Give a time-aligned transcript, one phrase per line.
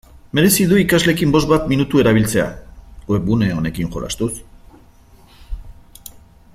[0.37, 2.47] Merezi du ikasleekin bost bat minutu erabiltzea
[3.15, 4.31] webgune honekin jolastuz.